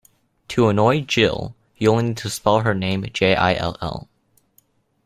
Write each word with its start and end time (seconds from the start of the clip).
To 0.47 0.67
annoy 0.67 1.01
Gill, 1.01 1.55
you 1.77 1.91
only 1.91 2.05
need 2.05 2.17
to 2.17 2.29
spell 2.31 2.61
her 2.61 2.73
name 2.73 3.05
Jill. 3.13 4.09